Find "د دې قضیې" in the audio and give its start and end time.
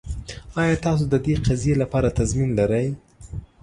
1.09-1.73